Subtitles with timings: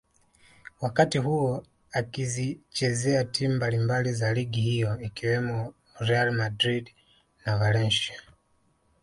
[0.81, 6.89] wakati huo akizichezea timu mbalimbali za ligi hiyo ikiwemo Real Madrid
[7.45, 8.21] na Valencia